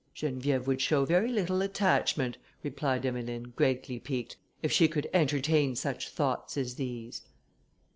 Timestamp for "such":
5.75-6.09